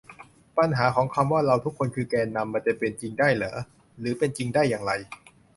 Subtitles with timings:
[0.57, 3.55] ปัญหาของคำว่า "เราทุกคนคือแกนนำ" มันจะเป็นจริงได้หรือ
[3.99, 4.91] หรือเป็นจริงได้อย่างไร